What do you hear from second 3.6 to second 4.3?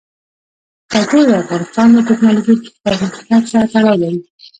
تړاو لري.